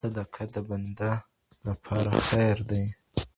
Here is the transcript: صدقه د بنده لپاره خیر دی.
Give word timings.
صدقه 0.07 0.43
د 0.53 0.57
بنده 0.69 1.11
لپاره 1.65 2.11
خیر 2.29 2.57
دی. 2.69 2.83